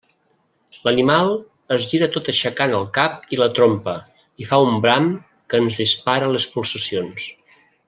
L'animal 0.85 1.27
es 1.75 1.85
gira 1.91 2.07
tot 2.15 2.31
aixecant 2.33 2.73
el 2.77 2.87
cap 2.95 3.29
i 3.37 3.39
la 3.41 3.49
trompa, 3.59 3.95
i 4.45 4.49
fa 4.53 4.59
un 4.71 4.81
bram 4.87 5.13
que 5.53 5.61
ens 5.65 5.79
dispara 5.85 6.33
les 6.39 6.49
pulsacions. 6.57 7.31